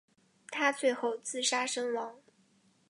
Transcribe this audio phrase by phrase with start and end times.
[0.49, 2.15] 他最后自杀身亡。